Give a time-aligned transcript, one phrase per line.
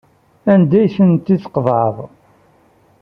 [0.53, 1.95] Anda ay tent-id-tqeḍɛeḍ?